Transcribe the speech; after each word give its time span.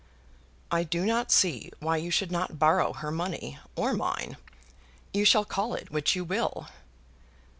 "I 0.71 0.81
do 0.83 1.05
not 1.05 1.31
see 1.31 1.69
why 1.79 1.97
you 1.97 2.09
should 2.09 2.31
not 2.31 2.57
borrow 2.57 2.91
her 2.93 3.11
money, 3.11 3.59
or 3.75 3.93
mine. 3.93 4.37
You 5.13 5.25
shall 5.25 5.45
call 5.45 5.75
it 5.75 5.91
which 5.91 6.15
you 6.15 6.23
will." 6.23 6.69